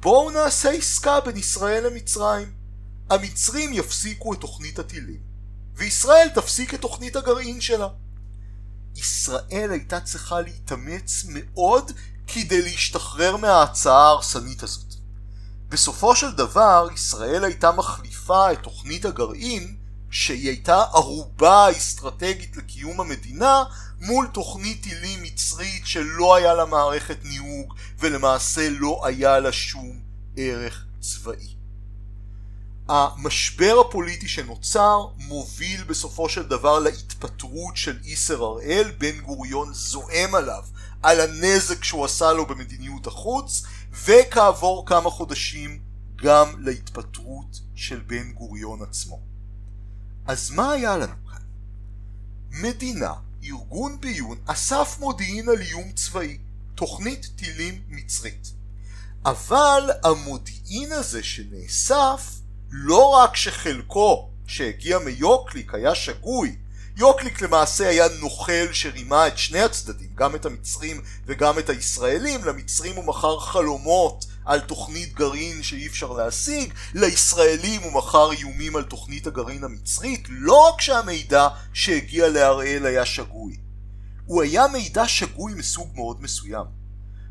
[0.00, 2.52] בואו נעשה עסקה בין ישראל למצרים.
[3.10, 5.20] המצרים יפסיקו את תוכנית הטילים
[5.74, 7.88] וישראל תפסיק את תוכנית הגרעין שלה.
[8.96, 11.92] ישראל הייתה צריכה להתאמץ מאוד
[12.26, 14.89] כדי להשתחרר מההצעה ההרסנית הזאת
[15.70, 19.76] בסופו של דבר ישראל הייתה מחליפה את תוכנית הגרעין
[20.10, 23.64] שהיא הייתה ערובה אסטרטגית לקיום המדינה
[24.00, 30.00] מול תוכנית טילים מצרית שלא היה לה מערכת ניהוג ולמעשה לא היה לה שום
[30.36, 31.54] ערך צבאי.
[32.88, 40.62] המשבר הפוליטי שנוצר מוביל בסופו של דבר להתפטרות של איסר הראל, בן גוריון זועם עליו
[41.02, 45.80] על הנזק שהוא עשה לו במדיניות החוץ וכעבור כמה חודשים
[46.16, 49.20] גם להתפטרות של בן גוריון עצמו.
[50.26, 51.42] אז מה היה לנו כאן?
[52.50, 56.38] מדינה, ארגון ביון, אסף מודיעין על איום צבאי,
[56.74, 58.52] תוכנית טילים מצרית.
[59.24, 66.56] אבל המודיעין הזה שנאסף, לא רק שחלקו שהגיע מיוקליק היה שגוי,
[67.00, 72.96] יוקליק למעשה היה נוכל שרימה את שני הצדדים, גם את המצרים וגם את הישראלים, למצרים
[72.96, 79.26] הוא מכר חלומות על תוכנית גרעין שאי אפשר להשיג, לישראלים הוא מכר איומים על תוכנית
[79.26, 83.56] הגרעין המצרית, לא רק שהמידע שהגיע להראל היה שגוי,
[84.26, 86.66] הוא היה מידע שגוי מסוג מאוד מסוים.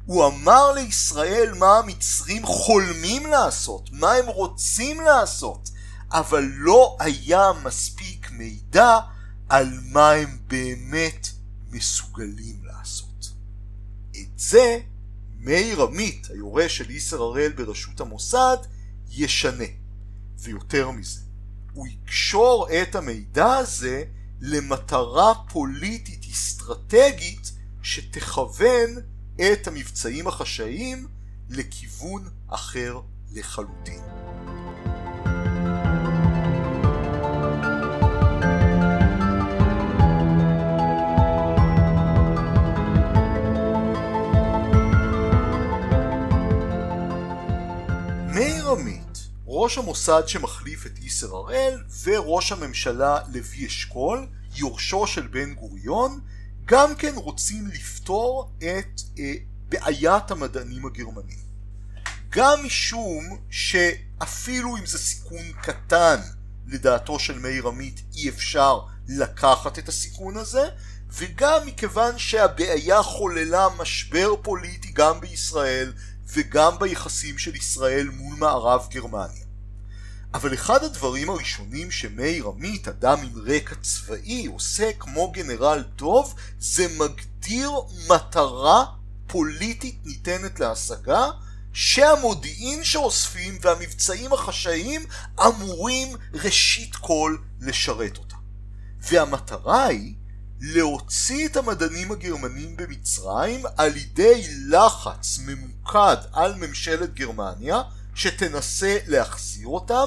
[0.05, 5.69] הוא אמר לישראל מה המצרים חולמים לעשות, מה הם רוצים לעשות,
[6.11, 8.99] אבל לא היה מספיק מידע
[9.49, 11.27] על מה הם באמת
[11.69, 13.31] מסוגלים לעשות.
[14.11, 14.79] את זה
[15.39, 18.57] מאיר עמית, היורש של איסר הראל בראשות המוסד,
[19.09, 19.65] ישנה.
[20.39, 21.19] ויותר מזה,
[21.73, 24.03] הוא יקשור את המידע הזה
[24.41, 28.89] למטרה פוליטית אסטרטגית שתכוון
[29.35, 31.07] את המבצעים החשאיים
[31.49, 32.99] לכיוון אחר
[33.31, 34.01] לחלוטין.
[49.61, 56.19] ראש המוסד שמחליף את איסר הראל וראש הממשלה לוי אשכול, יורשו של בן גוריון,
[56.65, 59.33] גם כן רוצים לפתור את אה,
[59.69, 61.37] בעיית המדענים הגרמנים.
[62.29, 66.19] גם משום שאפילו אם זה סיכון קטן
[66.67, 70.69] לדעתו של מאיר עמית אי אפשר לקחת את הסיכון הזה
[71.09, 75.93] וגם מכיוון שהבעיה חוללה משבר פוליטי גם בישראל
[76.27, 79.48] וגם ביחסים של ישראל מול מערב גרמניה.
[80.33, 86.87] אבל אחד הדברים הראשונים שמאיר עמית, אדם עם רקע צבאי, עושה כמו גנרל טוב, זה
[86.97, 87.71] מגדיר
[88.09, 88.85] מטרה
[89.27, 91.29] פוליטית ניתנת להשגה
[91.73, 95.05] שהמודיעין שאוספים והמבצעים החשאיים
[95.47, 98.35] אמורים ראשית כל לשרת אותה.
[99.01, 100.15] והמטרה היא
[100.61, 107.81] להוציא את המדענים הגרמנים במצרים על ידי לחץ ממוקד על ממשלת גרמניה
[108.15, 110.05] שתנסה להחזיר אותם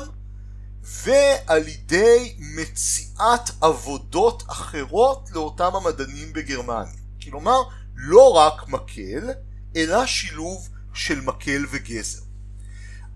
[0.82, 7.03] ועל ידי מציאת עבודות אחרות לאותם המדענים בגרמניה.
[7.22, 7.62] כלומר,
[7.94, 9.30] לא רק מקל,
[9.76, 12.22] אלא שילוב של מקל וגזר.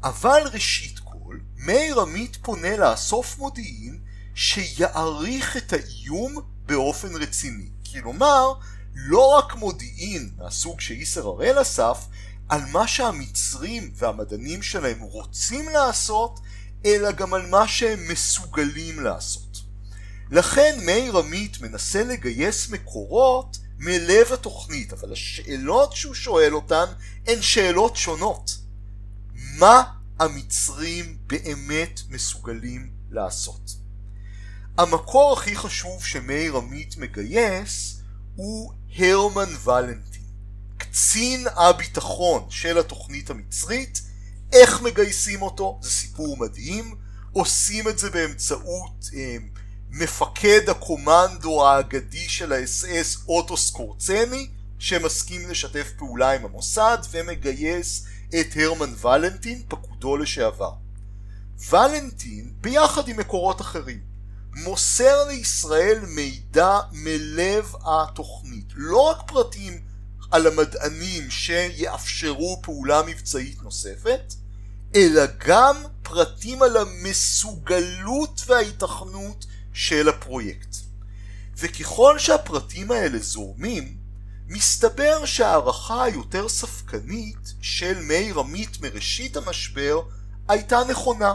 [0.03, 4.01] אבל ראשית כל, מאיר עמית פונה לאסוף מודיעין
[4.35, 7.69] שיעריך את האיום באופן רציני.
[7.93, 8.53] כלומר,
[8.95, 12.07] לא רק מודיעין מהסוג שאיסר הראל אסף,
[12.49, 16.41] על מה שהמצרים והמדענים שלהם רוצים לעשות,
[16.85, 19.63] אלא גם על מה שהם מסוגלים לעשות.
[20.31, 26.85] לכן מאיר עמית מנסה לגייס מקורות מלב התוכנית, אבל השאלות שהוא שואל אותן
[27.27, 28.59] הן שאלות שונות.
[29.35, 29.83] מה
[30.19, 33.77] המצרים באמת מסוגלים לעשות?
[34.79, 38.01] המקור הכי חשוב שמאיר עמית מגייס
[38.35, 40.16] הוא הרמן ולנטין,
[40.97, 44.03] קצין הביטחון של התוכנית המצרית.
[44.53, 45.79] איך מגייסים אותו?
[45.83, 46.95] זה סיפור מדהים.
[47.33, 49.37] עושים את זה באמצעות אה,
[49.91, 58.07] מפקד הקומנדו האגדי של האס-אס אוטו סקורצני שמסכים לשתף פעולה עם המוסד ומגייס
[58.41, 60.73] את הרמן ולנטין, פקודו לשעבר.
[61.71, 64.01] ולנטין, ביחד עם מקורות אחרים,
[64.55, 69.86] מוסר לישראל מידע מלב התוכנית, לא רק פרטים
[70.31, 74.35] על המדענים שיאפשרו פעולה מבצעית נוספת,
[74.95, 80.77] אלא גם פרטים על המסוגלות וההיתכנות של הפרויקט.
[81.57, 83.97] וככל שהפרטים האלה זורמים,
[84.49, 90.03] מסתבר שההערכה היותר ספקנית של מאיר עמית מראשית המשבר
[90.49, 91.35] הייתה נכונה.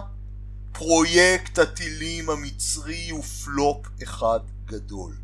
[0.72, 5.16] פרויקט הטילים המצרי הוא פלופ אחד גדול.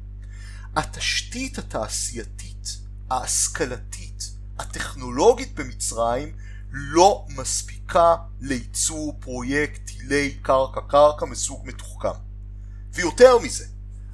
[0.75, 2.77] התשתית התעשייתית,
[3.09, 6.35] ההשכלתית, הטכנולוגית במצרים
[6.71, 12.19] לא מספיקה לייצור פרויקט טילי קרקע-קרקע מסוג מתוחכם.
[12.93, 13.65] ויותר מזה,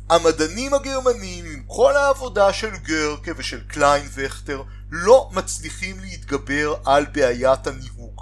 [0.09, 7.67] המדענים הגרמנים עם כל העבודה של גרקה ושל קליין וכטר לא מצליחים להתגבר על בעיית
[7.67, 8.21] הניהוג.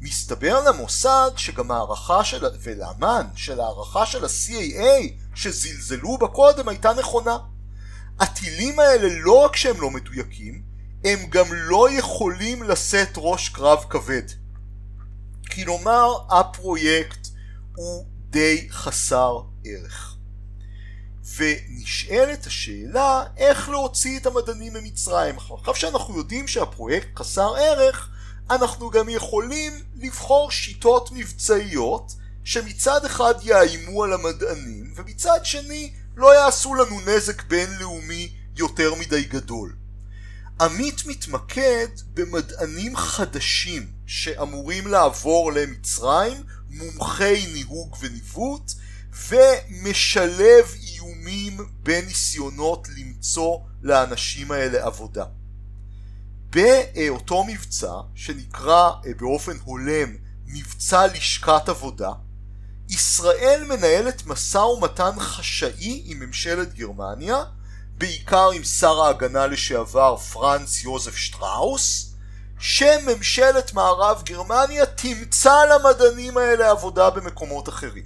[0.00, 7.38] מסתבר למוסד שגם הערכה של, ולאמן של הערכה של ה-CAA שזלזלו בה קודם הייתה נכונה.
[8.20, 10.62] הטילים האלה לא רק שהם לא מדויקים,
[11.04, 14.22] הם גם לא יכולים לשאת ראש קרב כבד.
[15.52, 17.28] כלומר הפרויקט
[17.76, 20.16] הוא די חסר ערך.
[21.36, 25.34] ונשאלת השאלה איך להוציא את המדענים ממצרים.
[25.38, 28.08] עכשיו שאנחנו יודעים שהפרויקט חסר ערך,
[28.50, 32.12] אנחנו גם יכולים לבחור שיטות מבצעיות
[32.44, 39.76] שמצד אחד יאיימו על המדענים ומצד שני לא יעשו לנו נזק בינלאומי יותר מדי גדול.
[40.60, 48.72] עמית מתמקד במדענים חדשים שאמורים לעבור למצרים, מומחי ניהוג וניווט,
[49.28, 55.24] ומשלב איומים בניסיונות למצוא לאנשים האלה עבודה.
[56.50, 62.10] באותו מבצע, שנקרא אה, באופן הולם מבצע לשכת עבודה,
[62.94, 67.44] ישראל מנהלת משא ומתן חשאי עם ממשלת גרמניה,
[67.98, 72.14] בעיקר עם שר ההגנה לשעבר פרנץ יוזף שטראוס,
[72.58, 78.04] שממשלת מערב גרמניה תמצא למדענים האלה עבודה במקומות אחרים.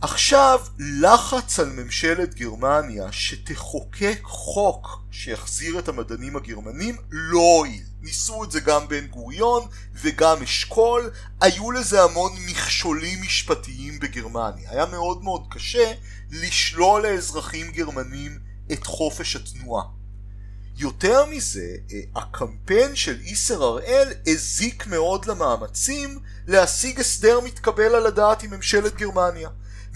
[0.00, 7.87] עכשיו לחץ על ממשלת גרמניה שתחוקק חוק שיחזיר את המדענים הגרמנים לא הועיל.
[8.02, 14.70] ניסו את זה גם בן גוריון וגם אשכול, היו לזה המון מכשולים משפטיים בגרמניה.
[14.70, 15.92] היה מאוד מאוד קשה
[16.30, 18.38] לשלול לאזרחים גרמנים
[18.72, 19.84] את חופש התנועה.
[20.76, 28.42] יותר מזה, אה, הקמפיין של איסר הראל הזיק מאוד למאמצים להשיג הסדר מתקבל על הדעת
[28.42, 29.48] עם ממשלת גרמניה.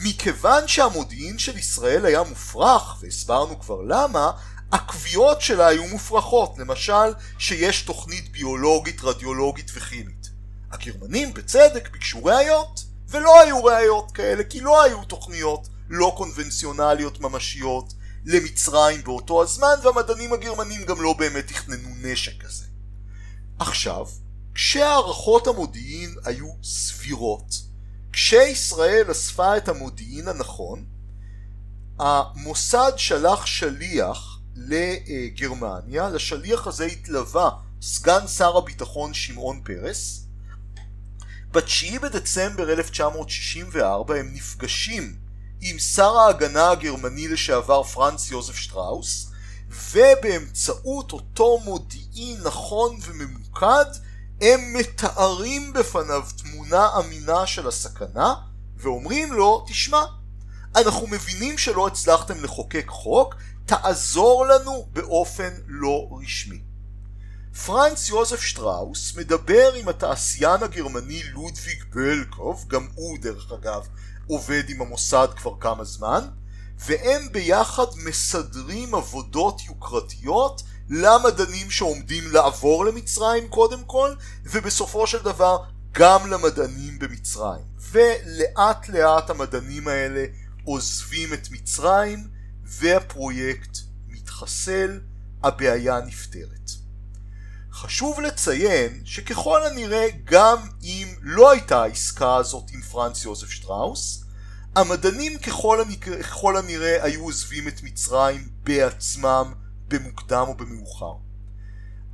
[0.04, 4.32] מכיוון שהמודיעין של ישראל היה מופרך, והסברנו כבר למה,
[4.72, 10.30] הקביעות שלה היו מופרכות, למשל שיש תוכנית ביולוגית, רדיולוגית וכימית.
[10.70, 17.94] הגרמנים בצדק ביקשו ראיות, ולא היו ראיות כאלה, כי לא היו תוכניות לא קונבנציונליות ממשיות
[18.24, 22.64] למצרים באותו הזמן, והמדענים הגרמנים גם לא באמת תכננו נשק כזה.
[23.58, 24.06] עכשיו,
[24.54, 27.54] כשהערכות המודיעין היו סבירות,
[28.12, 30.84] כשישראל אספה את המודיעין הנכון,
[31.98, 37.50] המוסד שלח שליח לגרמניה, לשליח הזה התלווה
[37.82, 40.26] סגן שר הביטחון שמעון פרס.
[41.52, 45.16] ב-9 בדצמבר 1964 הם נפגשים
[45.60, 49.30] עם שר ההגנה הגרמני לשעבר פרנץ יוזף שטראוס,
[49.70, 53.84] ובאמצעות אותו מודיעין נכון וממוקד
[54.40, 58.34] הם מתארים בפניו תמונה אמינה של הסכנה
[58.76, 60.02] ואומרים לו, תשמע,
[60.76, 63.34] אנחנו מבינים שלא הצלחתם לחוקק חוק,
[63.66, 66.62] תעזור לנו באופן לא רשמי.
[67.66, 73.86] פרנץ יוזף שטראוס מדבר עם התעשיין הגרמני לודוויג בלקוב, גם הוא דרך אגב
[74.26, 76.28] עובד עם המוסד כבר כמה זמן,
[76.78, 86.30] והם ביחד מסדרים עבודות יוקרתיות למדענים שעומדים לעבור למצרים קודם כל, ובסופו של דבר גם
[86.30, 87.64] למדענים במצרים.
[87.90, 90.24] ולאט לאט המדענים האלה
[90.64, 92.28] עוזבים את מצרים,
[92.78, 95.00] והפרויקט מתחסל,
[95.42, 96.70] הבעיה נפתרת.
[97.72, 104.24] חשוב לציין שככל הנראה גם אם לא הייתה העסקה הזאת עם פרנץ יוזף שטראוס,
[104.76, 109.52] המדענים ככל, הנראה, ככל הנראה היו עוזבים את מצרים בעצמם
[109.88, 111.14] במוקדם או במאוחר.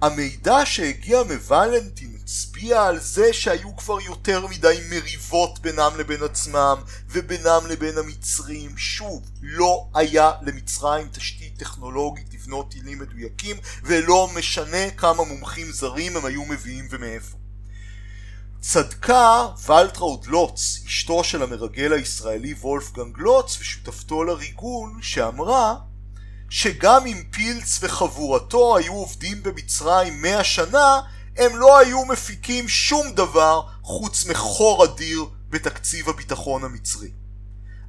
[0.00, 6.76] המידע שהגיע מוולנטין הצביע על זה שהיו כבר יותר מדי מריבות בינם לבין עצמם
[7.08, 8.76] ובינם לבין המצרים.
[8.76, 16.24] שוב, לא היה למצרים תשתית טכנולוגית לבנות טילים מדויקים ולא משנה כמה מומחים זרים הם
[16.24, 17.36] היו מביאים ומאיפה.
[18.60, 25.74] צדקה ולטראוד לוץ, אשתו של המרגל הישראלי וולפגנג לוץ ושותפתו לריגול, שאמרה
[26.48, 31.00] שגם אם פילץ וחבורתו היו עובדים במצרים מאה שנה,
[31.36, 37.10] הם לא היו מפיקים שום דבר חוץ מחור אדיר בתקציב הביטחון המצרי.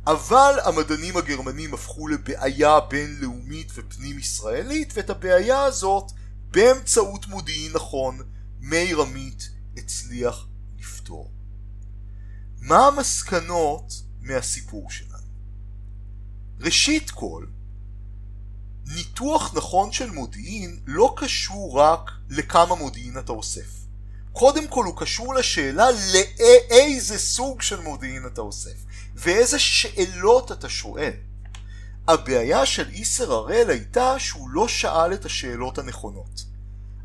[0.07, 6.11] אבל המדענים הגרמנים הפכו לבעיה בינלאומית ופנים ישראלית, ואת הבעיה הזאת,
[6.51, 8.19] באמצעות מודיעין נכון,
[8.59, 10.47] מאיר עמית הצליח
[10.79, 11.31] לפתור.
[12.61, 15.29] מה המסקנות מהסיפור שלנו?
[16.59, 17.45] ראשית כל,
[18.95, 23.79] ניתוח נכון של מודיעין לא קשור רק לכמה מודיעין אתה אוסף.
[24.33, 28.85] קודם כל הוא קשור לשאלה לאיזה סוג של מודיעין אתה אוסף,
[29.15, 31.11] ואיזה שאלות אתה שואל.
[32.07, 36.43] הבעיה של איסר הראל הייתה שהוא לא שאל את השאלות הנכונות.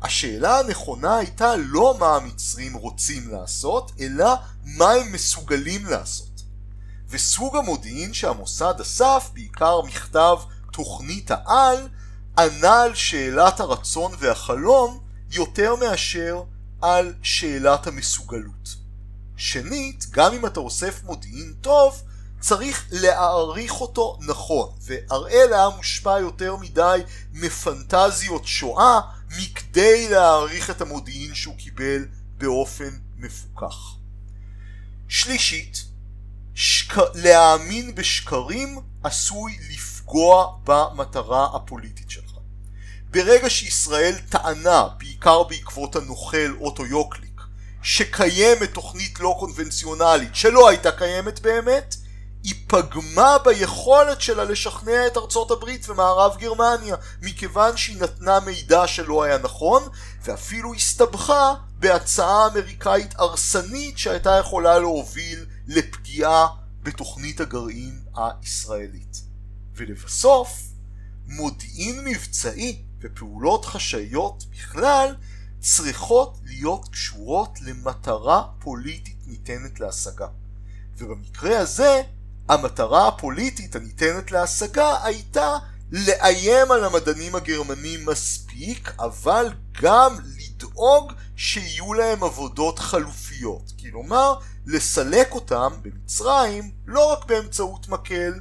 [0.01, 4.33] השאלה הנכונה הייתה לא מה המצרים רוצים לעשות, אלא
[4.63, 6.41] מה הם מסוגלים לעשות.
[7.09, 10.37] וסוג המודיעין שהמוסד אסף, בעיקר מכתב
[10.75, 11.87] תוכנית העל
[12.37, 14.99] ענה על שאלת הרצון והחלום
[15.31, 16.43] יותר מאשר
[16.81, 18.75] על שאלת המסוגלות.
[19.37, 22.01] שנית, גם אם אתה אוסף מודיעין טוב,
[22.39, 26.99] צריך להעריך אותו נכון, והראל היה מושפע יותר מדי
[27.33, 28.99] מפנטזיות שואה
[29.37, 32.05] מכדי להעריך את המודיעין שהוא קיבל
[32.37, 33.95] באופן מפוקח.
[35.07, 35.85] שלישית,
[36.53, 36.97] שק...
[37.13, 42.31] להאמין בשקרים עשוי לפעול לפגוע במטרה הפוליטית שלך.
[43.11, 47.41] ברגע שישראל טענה, בעיקר בעקבות הנוכל אוטו יוקליק,
[47.81, 51.95] שקיימת תוכנית לא קונבנציונלית שלא הייתה קיימת באמת,
[52.43, 59.23] היא פגמה ביכולת שלה לשכנע את ארצות הברית ומערב גרמניה, מכיוון שהיא נתנה מידע שלא
[59.23, 59.83] היה נכון,
[60.23, 66.47] ואפילו הסתבכה בהצעה אמריקאית הרסנית שהייתה יכולה להוביל לפגיעה
[66.83, 69.24] בתוכנית הגרעין הישראלית.
[69.75, 70.61] ולבסוף,
[71.27, 75.15] מודיעין מבצעי ופעולות חשאיות בכלל
[75.59, 80.27] צריכות להיות קשורות למטרה פוליטית ניתנת להשגה.
[80.97, 82.01] ובמקרה הזה,
[82.49, 85.57] המטרה הפוליטית הניתנת להשגה הייתה
[85.91, 93.71] לאיים על המדענים הגרמנים מספיק, אבל גם לדאוג שיהיו להם עבודות חלופיות.
[93.81, 94.33] כלומר,
[94.65, 98.33] לסלק אותם במצרים לא רק באמצעות מקל,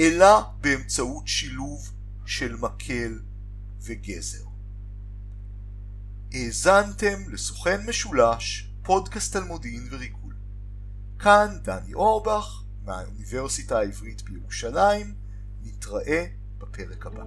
[0.00, 1.90] אלא באמצעות שילוב
[2.26, 3.20] של מקל
[3.82, 4.44] וגזר.
[6.32, 10.34] האזנתם לסוכן משולש, פודקאסט על מודיעין וריגול.
[11.18, 15.14] כאן דני אורבך, מהאוניברסיטה העברית בירושלים,
[15.62, 16.26] נתראה
[16.58, 17.24] בפרק הבא.